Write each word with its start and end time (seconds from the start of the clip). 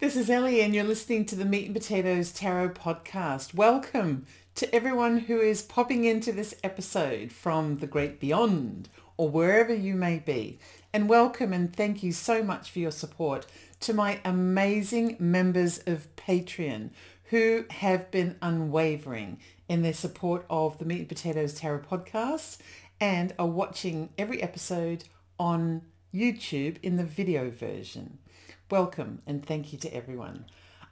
This 0.00 0.16
is 0.16 0.28
Ellie 0.28 0.60
and 0.60 0.74
you're 0.74 0.82
listening 0.82 1.24
to 1.26 1.36
the 1.36 1.44
Meat 1.44 1.66
and 1.66 1.74
Potatoes 1.74 2.32
Tarot 2.32 2.70
podcast. 2.70 3.54
Welcome 3.54 4.26
to 4.56 4.74
everyone 4.74 5.18
who 5.18 5.38
is 5.38 5.62
popping 5.62 6.04
into 6.04 6.32
this 6.32 6.52
episode 6.64 7.30
from 7.30 7.76
the 7.76 7.86
great 7.86 8.18
beyond 8.18 8.88
or 9.16 9.28
wherever 9.28 9.72
you 9.72 9.94
may 9.94 10.18
be. 10.18 10.58
And 10.92 11.08
welcome 11.08 11.52
and 11.52 11.72
thank 11.72 12.02
you 12.02 12.10
so 12.10 12.42
much 12.42 12.72
for 12.72 12.80
your 12.80 12.90
support 12.90 13.46
to 13.80 13.94
my 13.94 14.20
amazing 14.24 15.16
members 15.20 15.78
of 15.86 16.08
Patreon 16.16 16.90
who 17.26 17.64
have 17.70 18.10
been 18.10 18.36
unwavering 18.42 19.38
in 19.68 19.82
their 19.82 19.94
support 19.94 20.44
of 20.50 20.76
the 20.78 20.84
Meat 20.84 20.98
and 20.98 21.08
Potatoes 21.08 21.54
Tarot 21.54 21.84
podcast 21.88 22.58
and 23.00 23.32
are 23.38 23.46
watching 23.46 24.08
every 24.18 24.42
episode 24.42 25.04
on 25.38 25.82
YouTube 26.12 26.78
in 26.82 26.96
the 26.96 27.04
video 27.04 27.48
version. 27.48 28.18
Welcome 28.70 29.20
and 29.26 29.44
thank 29.44 29.74
you 29.74 29.78
to 29.80 29.94
everyone. 29.94 30.46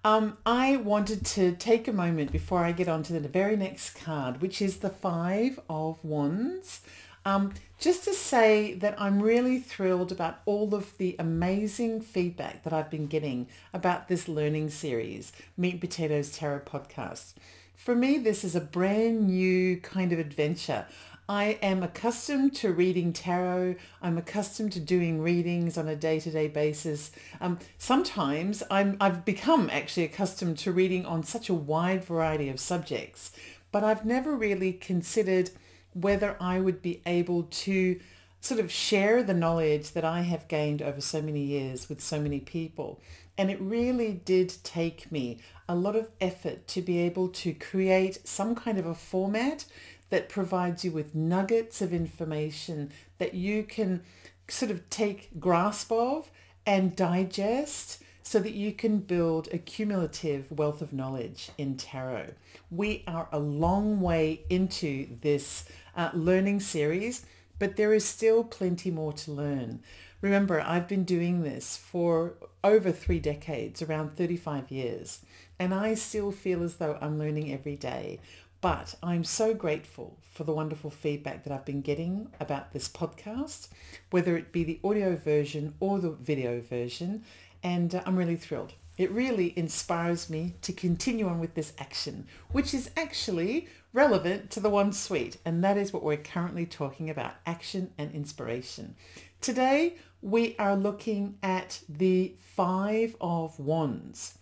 Um, 0.04 0.36
I 0.44 0.76
wanted 0.76 1.24
to 1.26 1.52
take 1.52 1.88
a 1.88 1.92
moment 1.92 2.30
before 2.30 2.58
I 2.58 2.72
get 2.72 2.86
on 2.86 3.02
to 3.04 3.14
the 3.14 3.28
very 3.28 3.56
next 3.56 3.94
card, 3.94 4.42
which 4.42 4.60
is 4.60 4.78
the 4.78 4.90
Five 4.90 5.58
of 5.70 5.98
Wands, 6.04 6.82
um, 7.24 7.54
just 7.78 8.04
to 8.04 8.12
say 8.12 8.74
that 8.74 9.00
I'm 9.00 9.22
really 9.22 9.58
thrilled 9.58 10.12
about 10.12 10.40
all 10.44 10.74
of 10.74 10.98
the 10.98 11.16
amazing 11.18 12.02
feedback 12.02 12.62
that 12.64 12.74
I've 12.74 12.90
been 12.90 13.06
getting 13.06 13.48
about 13.72 14.06
this 14.08 14.28
learning 14.28 14.68
series, 14.68 15.32
Meat 15.56 15.80
Potatoes 15.80 16.36
Tarot 16.36 16.60
Podcast. 16.66 17.34
For 17.74 17.94
me, 17.94 18.18
this 18.18 18.44
is 18.44 18.54
a 18.54 18.60
brand 18.60 19.28
new 19.28 19.78
kind 19.78 20.12
of 20.12 20.18
adventure. 20.18 20.84
I 21.28 21.58
am 21.62 21.82
accustomed 21.82 22.54
to 22.56 22.72
reading 22.72 23.12
tarot. 23.12 23.76
I'm 24.02 24.18
accustomed 24.18 24.72
to 24.72 24.80
doing 24.80 25.20
readings 25.20 25.78
on 25.78 25.88
a 25.88 25.96
day-to-day 25.96 26.48
basis. 26.48 27.12
Um, 27.40 27.58
sometimes 27.78 28.62
I'm, 28.70 28.96
I've 29.00 29.24
become 29.24 29.70
actually 29.70 30.04
accustomed 30.04 30.58
to 30.58 30.72
reading 30.72 31.06
on 31.06 31.22
such 31.22 31.48
a 31.48 31.54
wide 31.54 32.04
variety 32.04 32.48
of 32.48 32.58
subjects, 32.58 33.30
but 33.70 33.84
I've 33.84 34.04
never 34.04 34.34
really 34.34 34.72
considered 34.72 35.50
whether 35.94 36.36
I 36.40 36.60
would 36.60 36.82
be 36.82 37.02
able 37.06 37.44
to 37.44 38.00
sort 38.40 38.58
of 38.58 38.72
share 38.72 39.22
the 39.22 39.34
knowledge 39.34 39.92
that 39.92 40.04
I 40.04 40.22
have 40.22 40.48
gained 40.48 40.82
over 40.82 41.00
so 41.00 41.22
many 41.22 41.42
years 41.44 41.88
with 41.88 42.00
so 42.00 42.20
many 42.20 42.40
people. 42.40 43.00
And 43.38 43.50
it 43.50 43.60
really 43.60 44.20
did 44.24 44.52
take 44.64 45.10
me 45.12 45.38
a 45.68 45.76
lot 45.76 45.96
of 45.96 46.08
effort 46.20 46.66
to 46.68 46.82
be 46.82 46.98
able 46.98 47.28
to 47.28 47.54
create 47.54 48.26
some 48.26 48.54
kind 48.54 48.78
of 48.78 48.86
a 48.86 48.94
format 48.94 49.64
that 50.12 50.28
provides 50.28 50.84
you 50.84 50.90
with 50.90 51.14
nuggets 51.14 51.80
of 51.80 51.90
information 51.90 52.90
that 53.16 53.32
you 53.32 53.62
can 53.62 54.02
sort 54.46 54.70
of 54.70 54.90
take 54.90 55.30
grasp 55.40 55.90
of 55.90 56.30
and 56.66 56.94
digest 56.94 58.02
so 58.22 58.38
that 58.38 58.52
you 58.52 58.72
can 58.72 58.98
build 58.98 59.48
a 59.52 59.56
cumulative 59.56 60.52
wealth 60.52 60.82
of 60.82 60.92
knowledge 60.92 61.50
in 61.56 61.78
tarot. 61.78 62.34
We 62.70 63.04
are 63.06 63.26
a 63.32 63.38
long 63.38 64.02
way 64.02 64.42
into 64.50 65.08
this 65.22 65.64
uh, 65.96 66.10
learning 66.12 66.60
series, 66.60 67.24
but 67.58 67.76
there 67.76 67.94
is 67.94 68.04
still 68.04 68.44
plenty 68.44 68.90
more 68.90 69.14
to 69.14 69.32
learn. 69.32 69.80
Remember, 70.20 70.60
I've 70.60 70.88
been 70.88 71.04
doing 71.04 71.42
this 71.42 71.78
for 71.78 72.34
over 72.62 72.92
three 72.92 73.18
decades, 73.18 73.80
around 73.80 74.14
35 74.18 74.70
years, 74.70 75.20
and 75.58 75.72
I 75.72 75.94
still 75.94 76.32
feel 76.32 76.62
as 76.62 76.76
though 76.76 76.98
I'm 77.00 77.18
learning 77.18 77.50
every 77.50 77.76
day. 77.76 78.20
But 78.62 78.94
I'm 79.02 79.24
so 79.24 79.54
grateful 79.54 80.16
for 80.30 80.44
the 80.44 80.52
wonderful 80.52 80.88
feedback 80.88 81.42
that 81.42 81.52
I've 81.52 81.64
been 81.64 81.80
getting 81.80 82.28
about 82.38 82.72
this 82.72 82.88
podcast, 82.88 83.66
whether 84.12 84.36
it 84.36 84.52
be 84.52 84.62
the 84.62 84.78
audio 84.84 85.16
version 85.16 85.74
or 85.80 85.98
the 85.98 86.12
video 86.12 86.60
version. 86.60 87.24
And 87.64 87.92
uh, 87.92 88.02
I'm 88.06 88.14
really 88.14 88.36
thrilled. 88.36 88.74
It 88.96 89.10
really 89.10 89.52
inspires 89.58 90.30
me 90.30 90.54
to 90.62 90.72
continue 90.72 91.26
on 91.26 91.40
with 91.40 91.54
this 91.54 91.72
action, 91.80 92.28
which 92.52 92.72
is 92.72 92.88
actually 92.96 93.66
relevant 93.92 94.50
to 94.52 94.60
the 94.60 94.70
Wand 94.70 94.94
suite. 94.94 95.38
And 95.44 95.64
that 95.64 95.76
is 95.76 95.92
what 95.92 96.04
we're 96.04 96.16
currently 96.16 96.64
talking 96.64 97.10
about, 97.10 97.34
action 97.44 97.90
and 97.98 98.14
inspiration. 98.14 98.94
Today, 99.40 99.96
we 100.20 100.54
are 100.60 100.76
looking 100.76 101.36
at 101.42 101.80
the 101.88 102.36
Five 102.38 103.16
of 103.20 103.58
Wands 103.58 104.38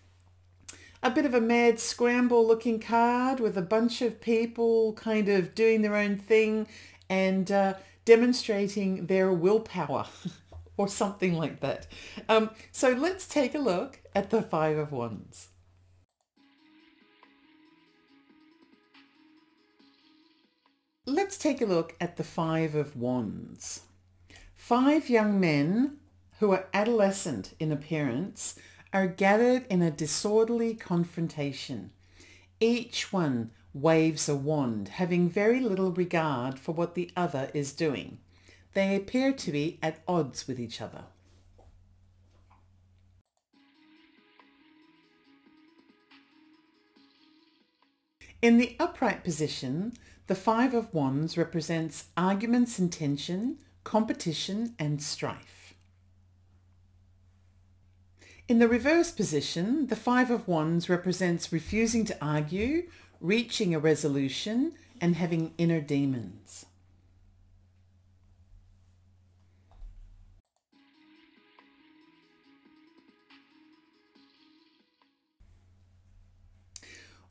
a 1.02 1.10
bit 1.10 1.24
of 1.24 1.34
a 1.34 1.40
mad 1.40 1.80
scramble 1.80 2.46
looking 2.46 2.78
card 2.78 3.40
with 3.40 3.56
a 3.56 3.62
bunch 3.62 4.02
of 4.02 4.20
people 4.20 4.92
kind 4.94 5.28
of 5.28 5.54
doing 5.54 5.82
their 5.82 5.96
own 5.96 6.16
thing 6.16 6.66
and 7.08 7.50
uh, 7.50 7.74
demonstrating 8.04 9.06
their 9.06 9.32
willpower 9.32 10.06
or 10.76 10.88
something 10.88 11.34
like 11.34 11.60
that. 11.60 11.86
Um, 12.28 12.50
so 12.70 12.90
let's 12.90 13.26
take 13.26 13.54
a 13.54 13.58
look 13.58 14.00
at 14.14 14.30
the 14.30 14.42
Five 14.42 14.76
of 14.76 14.92
Wands. 14.92 15.48
Let's 21.06 21.38
take 21.38 21.60
a 21.60 21.66
look 21.66 21.96
at 22.00 22.16
the 22.16 22.24
Five 22.24 22.74
of 22.74 22.94
Wands. 22.94 23.80
Five 24.54 25.08
young 25.08 25.40
men 25.40 25.96
who 26.38 26.52
are 26.52 26.66
adolescent 26.72 27.54
in 27.58 27.72
appearance 27.72 28.58
are 28.92 29.06
gathered 29.06 29.66
in 29.68 29.82
a 29.82 29.90
disorderly 29.90 30.74
confrontation. 30.74 31.90
Each 32.58 33.12
one 33.12 33.50
waves 33.72 34.28
a 34.28 34.34
wand, 34.34 34.88
having 34.88 35.28
very 35.28 35.60
little 35.60 35.92
regard 35.92 36.58
for 36.58 36.72
what 36.72 36.94
the 36.94 37.10
other 37.16 37.50
is 37.54 37.72
doing. 37.72 38.18
They 38.74 38.96
appear 38.96 39.32
to 39.32 39.52
be 39.52 39.78
at 39.82 40.02
odds 40.06 40.46
with 40.46 40.58
each 40.58 40.80
other. 40.80 41.04
In 48.42 48.56
the 48.56 48.74
upright 48.80 49.22
position, 49.22 49.92
the 50.26 50.34
Five 50.34 50.72
of 50.72 50.94
Wands 50.94 51.36
represents 51.36 52.06
arguments 52.16 52.78
and 52.78 52.90
tension, 52.90 53.58
competition 53.84 54.74
and 54.78 55.02
strife. 55.02 55.59
In 58.50 58.58
the 58.58 58.66
reverse 58.66 59.12
position, 59.12 59.86
the 59.86 59.94
Five 59.94 60.28
of 60.28 60.48
Wands 60.48 60.88
represents 60.88 61.52
refusing 61.52 62.04
to 62.06 62.18
argue, 62.20 62.88
reaching 63.20 63.72
a 63.72 63.78
resolution, 63.78 64.72
and 65.00 65.14
having 65.14 65.54
inner 65.56 65.80
demons. 65.80 66.66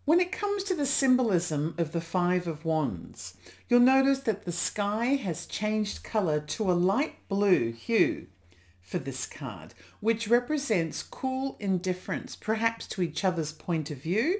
When 0.05 0.21
it 0.21 0.31
comes 0.31 0.63
to 0.63 0.73
the 0.73 0.85
symbolism 0.85 1.75
of 1.77 1.91
the 1.91 1.99
Five 1.99 2.47
of 2.47 2.63
Wands, 2.63 3.35
you'll 3.67 3.81
notice 3.81 4.19
that 4.19 4.45
the 4.45 4.53
sky 4.53 5.15
has 5.15 5.45
changed 5.45 6.01
colour 6.01 6.39
to 6.39 6.71
a 6.71 6.79
light 6.79 7.15
blue 7.27 7.73
hue 7.73 8.27
for 8.89 8.97
this 8.97 9.27
card, 9.27 9.75
which 9.99 10.27
represents 10.27 11.03
cool 11.03 11.55
indifference, 11.59 12.35
perhaps 12.35 12.87
to 12.87 13.03
each 13.03 13.23
other's 13.23 13.51
point 13.51 13.91
of 13.91 13.99
view. 13.99 14.39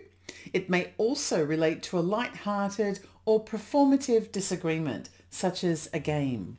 It 0.51 0.71
may 0.71 0.93
also 0.97 1.45
relate 1.45 1.83
to 1.83 1.99
a 1.99 2.01
light-hearted 2.01 2.99
or 3.25 3.45
performative 3.45 4.31
disagreement, 4.31 5.09
such 5.29 5.63
as 5.63 5.87
a 5.93 5.99
game. 5.99 6.57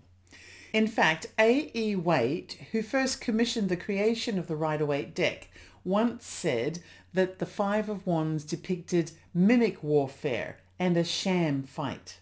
In 0.73 0.87
fact, 0.87 1.27
A.E. 1.37 1.97
Waite, 1.97 2.59
who 2.71 2.81
first 2.81 3.21
commissioned 3.21 3.69
the 3.69 3.77
creation 3.77 4.39
of 4.39 4.47
the 4.47 4.55
Rider-Waite 4.55 5.13
deck, 5.13 5.49
once 5.83 6.25
said 6.25 6.79
that 7.13 7.41
the 7.41 7.47
Five 7.47 7.89
of 7.89 8.07
Wands 8.07 8.45
depicted 8.45 9.11
mimic 9.35 9.83
warfare 9.83 10.59
and 10.79 10.97
a 10.97 11.03
sham 11.03 11.65
fight. 11.65 12.21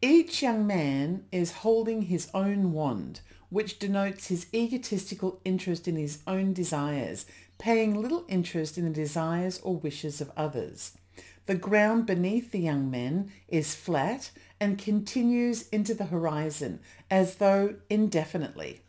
Each 0.00 0.42
young 0.42 0.64
man 0.64 1.24
is 1.32 1.62
holding 1.64 2.02
his 2.02 2.28
own 2.32 2.72
wand, 2.72 3.20
which 3.54 3.78
denotes 3.78 4.26
his 4.26 4.48
egotistical 4.52 5.40
interest 5.44 5.86
in 5.86 5.94
his 5.94 6.18
own 6.26 6.52
desires, 6.52 7.24
paying 7.56 7.94
little 7.94 8.24
interest 8.26 8.76
in 8.76 8.82
the 8.84 8.90
desires 8.90 9.60
or 9.62 9.76
wishes 9.76 10.20
of 10.20 10.28
others. 10.36 10.98
The 11.46 11.54
ground 11.54 12.04
beneath 12.04 12.50
the 12.50 12.58
young 12.58 12.90
men 12.90 13.30
is 13.46 13.76
flat 13.76 14.32
and 14.58 14.76
continues 14.76 15.68
into 15.68 15.94
the 15.94 16.06
horizon 16.06 16.80
as 17.08 17.36
though 17.36 17.76
indefinitely. 17.88 18.80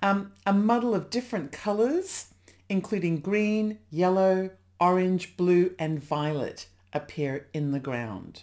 Um, 0.00 0.30
a 0.46 0.52
muddle 0.52 0.94
of 0.94 1.10
different 1.10 1.50
colours, 1.50 2.28
including 2.68 3.18
green, 3.18 3.80
yellow, 3.90 4.50
orange, 4.78 5.36
blue 5.36 5.74
and 5.76 6.00
violet, 6.00 6.68
appear 6.92 7.48
in 7.52 7.72
the 7.72 7.80
ground. 7.80 8.42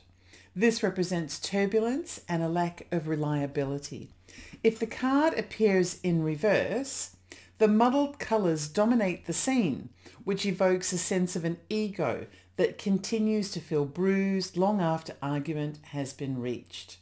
This 0.55 0.81
represents 0.81 1.37
turbulence 1.37 2.21
and 2.29 2.41
a 2.41 2.47
lack 2.47 2.87
of 2.91 3.09
reliability. 3.09 4.11
If 4.63 4.79
the 4.79 4.87
card 4.87 5.37
appears 5.37 5.99
in 6.01 6.23
reverse, 6.23 7.15
the 7.57 7.67
muddled 7.67 8.19
colours 8.19 8.69
dominate 8.69 9.25
the 9.25 9.33
scene, 9.33 9.89
which 10.23 10.45
evokes 10.45 10.93
a 10.93 10.97
sense 10.97 11.35
of 11.35 11.43
an 11.43 11.57
ego 11.69 12.27
that 12.55 12.77
continues 12.77 13.51
to 13.51 13.59
feel 13.59 13.85
bruised 13.85 14.55
long 14.55 14.79
after 14.79 15.15
argument 15.21 15.79
has 15.87 16.13
been 16.13 16.39
reached. 16.39 16.97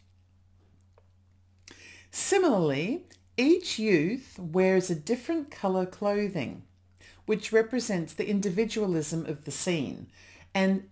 Similarly, 2.10 3.06
each 3.38 3.78
youth 3.78 4.38
wears 4.40 4.90
a 4.90 4.96
different 4.96 5.52
colour 5.52 5.86
clothing, 5.86 6.64
which 7.26 7.52
represents 7.52 8.14
the 8.14 8.28
individualism 8.28 9.26
of 9.28 9.46
the 9.46 9.52
scene 9.52 10.08
and 10.54 10.90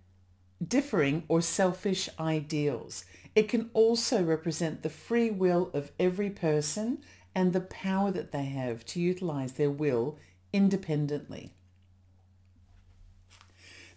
differing 0.66 1.24
or 1.28 1.40
selfish 1.40 2.08
ideals. 2.18 3.04
It 3.34 3.48
can 3.48 3.70
also 3.72 4.22
represent 4.22 4.82
the 4.82 4.90
free 4.90 5.30
will 5.30 5.70
of 5.72 5.90
every 5.98 6.30
person 6.30 6.98
and 7.34 7.52
the 7.52 7.60
power 7.60 8.10
that 8.10 8.32
they 8.32 8.44
have 8.44 8.84
to 8.84 9.00
utilize 9.00 9.52
their 9.52 9.70
will 9.70 10.18
independently. 10.52 11.54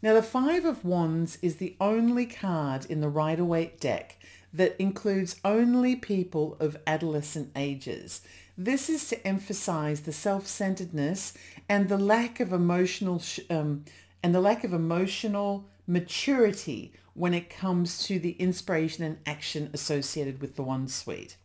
Now 0.01 0.13
the 0.13 0.23
Five 0.23 0.65
of 0.65 0.85
Wands 0.85 1.37
is 1.41 1.55
the 1.55 1.75
only 1.81 2.25
card 2.25 2.85
in 2.85 3.01
the 3.01 3.09
Rider-Waite 3.09 3.79
deck 3.79 4.17
that 4.53 4.75
includes 4.79 5.35
only 5.43 5.95
people 5.95 6.55
of 6.59 6.77
adolescent 6.87 7.51
ages. 7.55 8.21
This 8.57 8.89
is 8.89 9.09
to 9.09 9.27
emphasize 9.27 10.01
the 10.01 10.13
self-centeredness 10.13 11.33
and 11.67 11.89
the 11.89 11.97
lack 11.97 12.39
of 12.39 12.53
emotional 12.53 13.21
um, 13.49 13.83
and 14.23 14.33
the 14.33 14.39
lack 14.39 14.63
of 14.63 14.73
emotional 14.73 15.65
maturity 15.87 16.93
when 17.13 17.33
it 17.33 17.49
comes 17.49 18.03
to 18.05 18.19
the 18.19 18.31
inspiration 18.31 19.03
and 19.03 19.17
action 19.25 19.69
associated 19.73 20.41
with 20.41 20.55
the 20.55 20.63
Wand 20.63 20.91
Suite. 20.91 21.37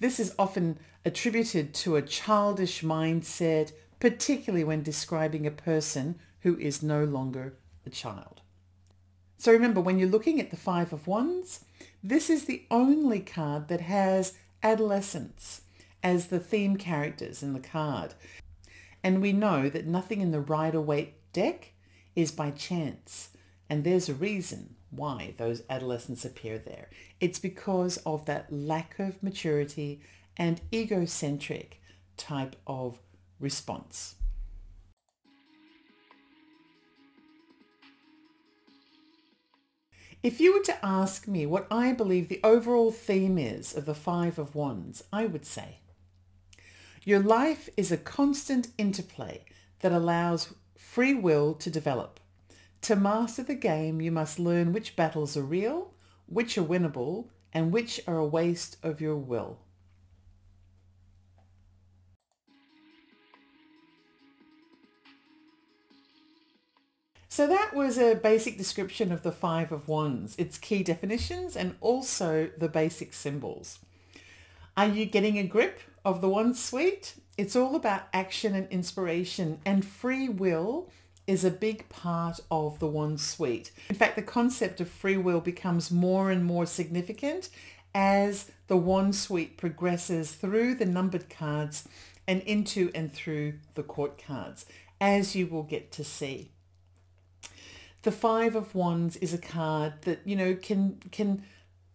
This 0.00 0.18
is 0.18 0.34
often 0.38 0.78
attributed 1.04 1.74
to 1.74 1.96
a 1.96 2.02
childish 2.02 2.82
mindset, 2.82 3.72
particularly 4.00 4.64
when 4.64 4.82
describing 4.82 5.46
a 5.46 5.50
person 5.50 6.18
who 6.40 6.56
is 6.58 6.82
no 6.82 7.04
longer 7.04 7.54
a 7.86 7.90
child. 7.90 8.40
So 9.38 9.52
remember, 9.52 9.80
when 9.80 9.98
you're 9.98 10.08
looking 10.08 10.40
at 10.40 10.50
the 10.50 10.56
Five 10.56 10.92
of 10.92 11.06
Wands, 11.06 11.64
this 12.02 12.30
is 12.30 12.44
the 12.44 12.64
only 12.70 13.20
card 13.20 13.68
that 13.68 13.80
has 13.80 14.34
adolescence 14.62 15.62
as 16.02 16.28
the 16.28 16.40
theme 16.40 16.76
characters 16.76 17.42
in 17.42 17.52
the 17.52 17.60
card. 17.60 18.14
And 19.04 19.20
we 19.20 19.32
know 19.32 19.68
that 19.68 19.86
nothing 19.86 20.20
in 20.20 20.30
the 20.30 20.40
Rider-Waite 20.40 21.14
deck 21.32 21.72
is 22.14 22.30
by 22.30 22.50
chance. 22.52 23.30
And 23.72 23.84
there's 23.84 24.10
a 24.10 24.14
reason 24.14 24.74
why 24.90 25.32
those 25.38 25.62
adolescents 25.70 26.26
appear 26.26 26.58
there. 26.58 26.90
It's 27.20 27.38
because 27.38 27.96
of 28.04 28.26
that 28.26 28.52
lack 28.52 28.98
of 28.98 29.22
maturity 29.22 30.02
and 30.36 30.60
egocentric 30.74 31.80
type 32.18 32.54
of 32.66 32.98
response. 33.40 34.16
If 40.22 40.38
you 40.38 40.52
were 40.52 40.64
to 40.64 40.84
ask 40.84 41.26
me 41.26 41.46
what 41.46 41.66
I 41.70 41.94
believe 41.94 42.28
the 42.28 42.40
overall 42.44 42.92
theme 42.92 43.38
is 43.38 43.74
of 43.74 43.86
the 43.86 43.94
Five 43.94 44.38
of 44.38 44.54
Wands, 44.54 45.02
I 45.10 45.24
would 45.24 45.46
say, 45.46 45.78
your 47.04 47.20
life 47.20 47.70
is 47.78 47.90
a 47.90 47.96
constant 47.96 48.68
interplay 48.76 49.46
that 49.80 49.92
allows 49.92 50.52
free 50.76 51.14
will 51.14 51.54
to 51.54 51.70
develop. 51.70 52.20
To 52.82 52.96
master 52.96 53.44
the 53.44 53.54
game, 53.54 54.00
you 54.00 54.10
must 54.10 54.40
learn 54.40 54.72
which 54.72 54.96
battles 54.96 55.36
are 55.36 55.42
real, 55.42 55.92
which 56.26 56.58
are 56.58 56.64
winnable, 56.64 57.26
and 57.52 57.70
which 57.70 58.00
are 58.08 58.18
a 58.18 58.26
waste 58.26 58.76
of 58.82 59.00
your 59.00 59.16
will. 59.16 59.58
So 67.28 67.46
that 67.46 67.72
was 67.72 67.98
a 67.98 68.16
basic 68.16 68.58
description 68.58 69.12
of 69.12 69.22
the 69.22 69.32
Five 69.32 69.70
of 69.70 69.88
Wands, 69.88 70.34
its 70.36 70.58
key 70.58 70.82
definitions 70.82 71.56
and 71.56 71.76
also 71.80 72.50
the 72.58 72.68
basic 72.68 73.14
symbols. 73.14 73.78
Are 74.76 74.88
you 74.88 75.06
getting 75.06 75.38
a 75.38 75.44
grip 75.44 75.80
of 76.04 76.20
the 76.20 76.28
Wand 76.28 76.56
Suite? 76.56 77.14
It's 77.38 77.56
all 77.56 77.74
about 77.74 78.08
action 78.12 78.54
and 78.54 78.68
inspiration 78.70 79.60
and 79.64 79.84
free 79.84 80.28
will 80.28 80.90
is 81.26 81.44
a 81.44 81.50
big 81.50 81.88
part 81.88 82.40
of 82.50 82.78
the 82.78 82.86
Wand 82.86 83.20
Suite. 83.20 83.70
In 83.88 83.96
fact, 83.96 84.16
the 84.16 84.22
concept 84.22 84.80
of 84.80 84.88
free 84.88 85.16
will 85.16 85.40
becomes 85.40 85.90
more 85.90 86.30
and 86.30 86.44
more 86.44 86.66
significant 86.66 87.48
as 87.94 88.50
the 88.66 88.76
Wand 88.76 89.14
Suite 89.14 89.56
progresses 89.56 90.32
through 90.32 90.74
the 90.74 90.86
numbered 90.86 91.28
cards 91.28 91.88
and 92.26 92.40
into 92.42 92.90
and 92.94 93.12
through 93.12 93.54
the 93.74 93.82
court 93.82 94.22
cards, 94.22 94.66
as 95.00 95.36
you 95.36 95.46
will 95.46 95.62
get 95.62 95.92
to 95.92 96.04
see. 96.04 96.50
The 98.02 98.12
Five 98.12 98.56
of 98.56 98.74
Wands 98.74 99.16
is 99.16 99.32
a 99.32 99.38
card 99.38 99.94
that, 100.02 100.20
you 100.24 100.34
know, 100.34 100.56
can, 100.56 101.00
can 101.12 101.44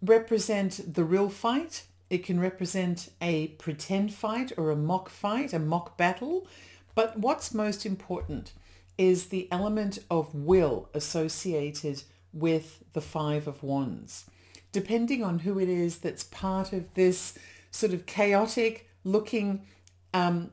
represent 0.02 0.94
the 0.94 1.04
real 1.04 1.30
fight. 1.30 1.84
It 2.10 2.24
can 2.24 2.40
represent 2.40 3.10
a 3.22 3.48
pretend 3.48 4.14
fight 4.14 4.54
or 4.56 4.72
a 4.72 4.76
mock 4.76 5.10
fight, 5.10 5.52
a 5.52 5.60
mock 5.60 5.98
battle. 5.98 6.48
But 6.96 7.20
what's 7.20 7.54
most 7.54 7.86
important 7.86 8.54
is 8.98 9.28
the 9.28 9.48
element 9.52 10.00
of 10.10 10.34
will 10.34 10.90
associated 10.94 12.04
with 12.34 12.84
the 12.94 13.02
Five 13.02 13.48
of 13.48 13.64
Wands. 13.64 14.26
Depending 14.72 15.24
on 15.24 15.40
who 15.40 15.60
it 15.60 15.70
is 15.70 16.00
that's 16.00 16.24
part 16.26 16.74
of 16.74 16.94
this 16.94 17.38
sort 17.72 17.94
of 17.94 18.06
chaotic 18.06 18.90
looking 19.04 19.66
um, 20.14 20.52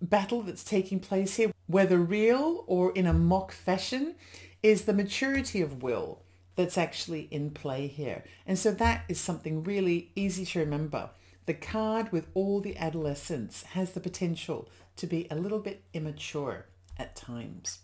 battle 0.00 0.42
that's 0.42 0.64
taking 0.64 1.00
place 1.00 1.36
here, 1.36 1.50
whether 1.66 1.98
real 1.98 2.64
or 2.66 2.92
in 2.92 3.06
a 3.06 3.12
mock 3.12 3.52
fashion, 3.52 4.14
is 4.62 4.82
the 4.82 4.92
maturity 4.92 5.60
of 5.60 5.82
will 5.82 6.22
that's 6.54 6.78
actually 6.78 7.28
in 7.30 7.50
play 7.50 7.86
here. 7.86 8.22
And 8.46 8.58
so 8.58 8.72
that 8.72 9.04
is 9.08 9.18
something 9.18 9.64
really 9.64 10.10
easy 10.14 10.44
to 10.46 10.60
remember. 10.60 11.10
The 11.46 11.54
card 11.54 12.12
with 12.12 12.28
all 12.34 12.60
the 12.60 12.76
adolescents 12.76 13.62
has 13.64 13.92
the 13.92 14.00
potential 14.00 14.68
to 14.96 15.06
be 15.06 15.26
a 15.30 15.34
little 15.34 15.58
bit 15.58 15.82
immature 15.92 16.66
at 16.98 17.16
times. 17.16 17.78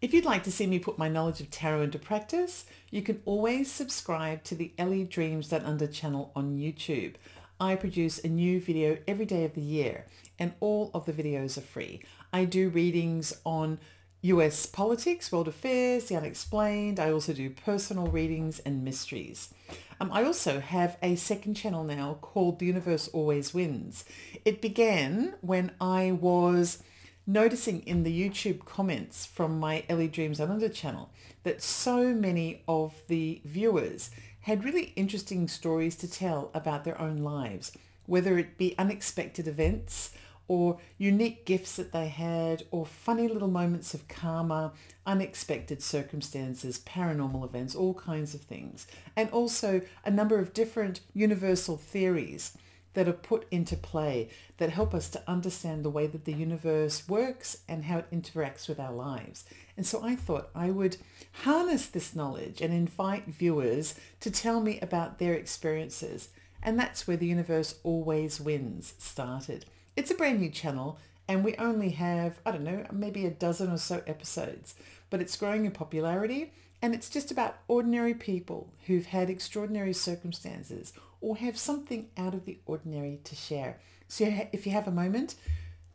If 0.00 0.14
you'd 0.14 0.24
like 0.24 0.44
to 0.44 0.52
see 0.52 0.66
me 0.66 0.78
put 0.78 0.98
my 0.98 1.08
knowledge 1.08 1.40
of 1.40 1.50
tarot 1.50 1.82
into 1.82 1.98
practice, 1.98 2.64
you 2.90 3.02
can 3.02 3.20
always 3.26 3.70
subscribe 3.70 4.42
to 4.44 4.54
the 4.54 4.72
Ellie 4.78 5.04
Dreams 5.04 5.48
Down 5.48 5.64
Under 5.66 5.86
channel 5.86 6.32
on 6.34 6.56
YouTube. 6.56 7.16
I 7.60 7.74
produce 7.74 8.18
a 8.18 8.28
new 8.28 8.60
video 8.60 8.96
every 9.06 9.26
day 9.26 9.44
of 9.44 9.54
the 9.54 9.60
year 9.60 10.06
and 10.38 10.54
all 10.60 10.90
of 10.94 11.04
the 11.04 11.12
videos 11.12 11.58
are 11.58 11.62
free. 11.62 12.02
I 12.32 12.46
do 12.46 12.70
readings 12.70 13.34
on 13.44 13.78
US 14.22 14.64
politics, 14.64 15.30
world 15.30 15.48
affairs, 15.48 16.06
the 16.06 16.16
unexplained. 16.16 16.98
I 16.98 17.12
also 17.12 17.34
do 17.34 17.50
personal 17.50 18.06
readings 18.06 18.58
and 18.60 18.82
mysteries. 18.82 19.52
Um, 20.00 20.10
I 20.12 20.24
also 20.24 20.60
have 20.60 20.96
a 21.02 21.16
second 21.16 21.54
channel 21.54 21.84
now 21.84 22.16
called 22.22 22.58
The 22.58 22.66
Universe 22.66 23.08
Always 23.08 23.52
Wins. 23.52 24.04
It 24.46 24.62
began 24.62 25.34
when 25.42 25.72
I 25.78 26.12
was 26.12 26.82
noticing 27.26 27.80
in 27.80 28.02
the 28.02 28.28
YouTube 28.28 28.64
comments 28.64 29.26
from 29.26 29.60
my 29.60 29.84
Ellie 29.88 30.08
Dreams 30.08 30.40
Under 30.40 30.68
channel 30.68 31.10
that 31.42 31.62
so 31.62 32.12
many 32.14 32.62
of 32.66 32.94
the 33.08 33.40
viewers 33.44 34.10
had 34.42 34.64
really 34.64 34.92
interesting 34.96 35.48
stories 35.48 35.96
to 35.96 36.10
tell 36.10 36.50
about 36.54 36.84
their 36.84 37.00
own 37.00 37.18
lives, 37.18 37.72
whether 38.06 38.38
it 38.38 38.58
be 38.58 38.74
unexpected 38.78 39.46
events, 39.46 40.12
or 40.50 40.78
unique 40.98 41.46
gifts 41.46 41.76
that 41.76 41.92
they 41.92 42.08
had 42.08 42.64
or 42.72 42.84
funny 42.84 43.28
little 43.28 43.46
moments 43.46 43.94
of 43.94 44.08
karma, 44.08 44.72
unexpected 45.06 45.80
circumstances, 45.80 46.80
paranormal 46.80 47.44
events, 47.44 47.76
all 47.76 47.94
kinds 47.94 48.34
of 48.34 48.40
things. 48.40 48.88
And 49.14 49.30
also 49.30 49.80
a 50.04 50.10
number 50.10 50.40
of 50.40 50.52
different 50.52 51.02
universal 51.14 51.76
theories 51.76 52.58
that 52.94 53.08
are 53.08 53.12
put 53.12 53.46
into 53.50 53.76
play 53.76 54.28
that 54.58 54.70
help 54.70 54.94
us 54.94 55.08
to 55.10 55.22
understand 55.28 55.84
the 55.84 55.90
way 55.90 56.06
that 56.06 56.24
the 56.24 56.32
universe 56.32 57.08
works 57.08 57.58
and 57.68 57.84
how 57.84 57.98
it 57.98 58.10
interacts 58.10 58.68
with 58.68 58.80
our 58.80 58.92
lives. 58.92 59.44
And 59.76 59.86
so 59.86 60.02
I 60.02 60.16
thought 60.16 60.50
I 60.54 60.70
would 60.70 60.96
harness 61.44 61.86
this 61.86 62.14
knowledge 62.14 62.60
and 62.60 62.74
invite 62.74 63.26
viewers 63.26 63.94
to 64.20 64.30
tell 64.30 64.60
me 64.60 64.80
about 64.80 65.18
their 65.18 65.34
experiences. 65.34 66.30
And 66.62 66.78
that's 66.78 67.06
where 67.06 67.16
the 67.16 67.26
universe 67.26 67.76
always 67.84 68.40
wins 68.40 68.94
started. 68.98 69.64
It's 69.96 70.10
a 70.10 70.14
brand 70.14 70.40
new 70.40 70.50
channel 70.50 70.98
and 71.28 71.44
we 71.44 71.54
only 71.56 71.90
have, 71.90 72.40
I 72.44 72.50
don't 72.50 72.64
know, 72.64 72.84
maybe 72.90 73.24
a 73.24 73.30
dozen 73.30 73.70
or 73.70 73.78
so 73.78 74.02
episodes, 74.06 74.74
but 75.10 75.20
it's 75.20 75.36
growing 75.36 75.64
in 75.64 75.70
popularity 75.70 76.52
and 76.82 76.94
it's 76.94 77.10
just 77.10 77.30
about 77.30 77.58
ordinary 77.68 78.14
people 78.14 78.72
who've 78.86 79.06
had 79.06 79.28
extraordinary 79.28 79.92
circumstances 79.92 80.92
or 81.20 81.36
have 81.36 81.58
something 81.58 82.08
out 82.16 82.34
of 82.34 82.44
the 82.46 82.58
ordinary 82.66 83.20
to 83.24 83.34
share. 83.34 83.78
So 84.08 84.24
if 84.52 84.66
you 84.66 84.72
have 84.72 84.88
a 84.88 84.92
moment, 84.92 85.34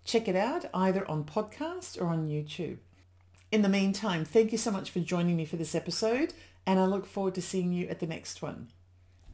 check 0.04 0.28
it 0.28 0.36
out 0.36 0.66
either 0.74 1.10
on 1.10 1.24
podcast 1.24 2.00
or 2.00 2.08
on 2.08 2.28
YouTube. 2.28 2.78
In 3.52 3.62
the 3.62 3.70
meantime, 3.70 4.26
thank 4.26 4.52
you 4.52 4.58
so 4.58 4.72
much 4.72 4.92
for 4.92 5.00
joining 5.00 5.36
me 5.36 5.46
for 5.46 5.56
this 5.56 5.76
episode 5.76 6.34
and 6.66 6.80
I 6.80 6.86
look 6.86 7.06
forward 7.06 7.36
to 7.36 7.42
seeing 7.42 7.74
you 7.74 7.88
at 7.88 8.00
the 8.00 8.08
next 8.08 8.42
one. 8.42 8.70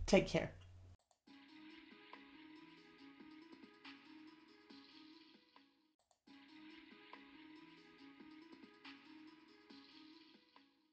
Take 0.06 0.28
care. 0.28 0.52